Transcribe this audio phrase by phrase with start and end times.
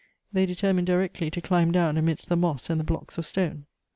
[0.33, 3.67] They determined directly to climb down amidst the moss and the blocks of stone.